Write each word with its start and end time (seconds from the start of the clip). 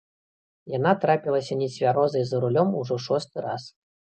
Яна 0.77 0.93
трапілася 1.03 1.57
нецвярозай 1.59 2.23
за 2.31 2.41
рулём 2.47 2.73
ужо 2.81 2.93
ў 2.97 3.01
шосты 3.07 3.37
раз. 3.49 3.63